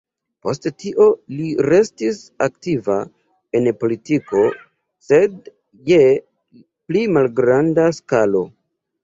[0.45, 2.95] Post tio, li restis aktiva
[3.59, 4.41] en politiko,
[5.11, 5.53] sed
[5.93, 6.01] je
[6.57, 8.45] pli malgranda skalo.